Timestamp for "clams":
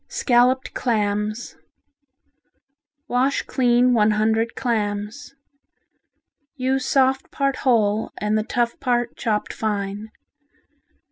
0.73-1.57, 4.55-5.35